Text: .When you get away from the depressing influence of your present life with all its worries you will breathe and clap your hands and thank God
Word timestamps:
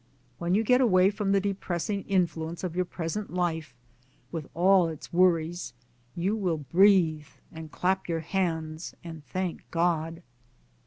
.When 0.39 0.55
you 0.55 0.63
get 0.63 0.81
away 0.81 1.11
from 1.11 1.31
the 1.31 1.39
depressing 1.39 2.01
influence 2.05 2.63
of 2.63 2.75
your 2.75 2.85
present 2.85 3.31
life 3.31 3.75
with 4.31 4.49
all 4.55 4.87
its 4.87 5.13
worries 5.13 5.73
you 6.15 6.35
will 6.35 6.57
breathe 6.57 7.27
and 7.51 7.71
clap 7.71 8.09
your 8.09 8.21
hands 8.21 8.95
and 9.03 9.23
thank 9.23 9.61
God 9.69 10.23